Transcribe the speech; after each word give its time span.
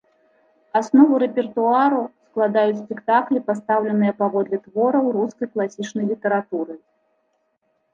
Аснову 0.79 1.19
рэпертуару 1.23 1.99
складаюць 2.29 2.79
спектаклі, 2.85 3.45
пастаўленыя 3.51 4.13
паводле 4.25 4.57
твораў 4.67 5.05
рускай 5.21 5.47
класічнай 5.55 6.05
літаратуры. 6.15 6.73